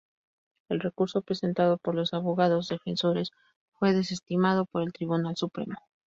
[0.69, 3.29] El recurso presentado por los abogados defensores
[3.71, 5.75] fue desestimado por el Tribunal Supremo.